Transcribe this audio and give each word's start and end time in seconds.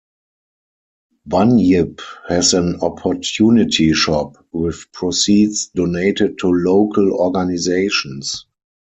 Bunyip 1.27 2.01
has 2.27 2.55
an 2.55 2.77
"opportunity 2.81 3.93
shop", 3.93 4.43
with 4.51 4.87
proceeds 4.93 5.67
donated 5.67 6.39
to 6.39 6.47
local 6.47 7.11
organisations. 7.13 8.47